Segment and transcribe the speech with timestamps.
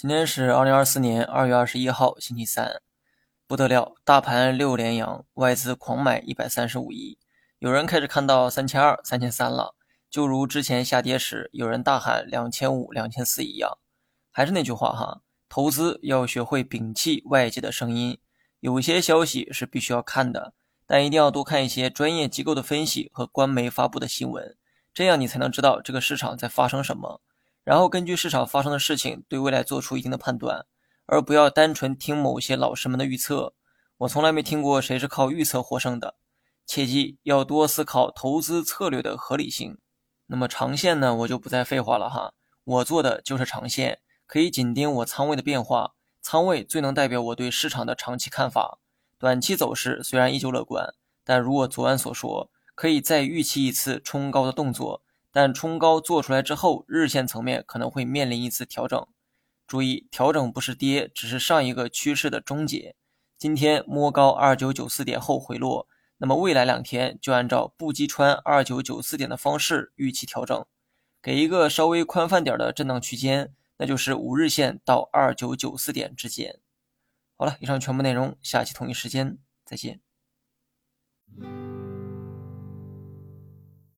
[0.00, 2.80] 今天是二零二四年二月二十一号，星期三，
[3.48, 7.18] 不得了，大盘六连阳，外资狂买一百三十五亿，
[7.58, 9.74] 有人开始看到三千二、三千三了，
[10.08, 13.76] 就如之前下跌时有人大喊两千五、两千四一样。
[14.30, 18.20] 还是那句话哈，投资要学会摒弃外界的声音，
[18.60, 20.52] 有些消息是必须要看的，
[20.86, 24.56] 但一定要多看一些专业机构的分析和官媒发布的新闻，
[24.94, 27.20] 这样你才能知道这个市场在发生什么。
[27.68, 30.64] 然后根据市场发生的事情，对未来做出一定的判断，
[31.04, 33.52] 而不要单纯听某些老师们的预测。
[33.98, 36.14] 我从来没听过谁是靠预测获胜的。
[36.64, 39.76] 切记要多思考投资策略的合理性。
[40.28, 42.32] 那么长线呢，我就不再废话了哈。
[42.64, 48.78] 我做的就是长线，可以紧盯我仓位的变化，仓位最能代表我对市场的长期看法。
[49.18, 55.02] 短期走势虽然依旧乐观，但如我昨晚所说，可以再预期一次冲高的动作。
[55.30, 59.06] 但冲高做出来之后，日线层面可能会面临一次调整。
[59.66, 62.96] 注意，调整不是跌，只是上一个趋势的终结。
[63.36, 70.66] 今天摸高二九九四点后回落，那么未来两天就按照不击穿二九九四点的方式预期调整，
[71.22, 76.58] 给一个稍微宽泛点的震荡区间，那就是五日线到二九九四点之间。
[77.36, 80.00] 好了，以上全部内容，下期同一时间再见。